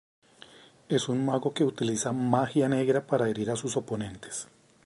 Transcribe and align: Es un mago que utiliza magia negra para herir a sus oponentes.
Es 0.89 1.09
un 1.09 1.23
mago 1.23 1.53
que 1.53 1.63
utiliza 1.63 2.11
magia 2.11 2.67
negra 2.67 3.05
para 3.05 3.29
herir 3.29 3.51
a 3.51 3.55
sus 3.55 3.77
oponentes. 3.77 4.49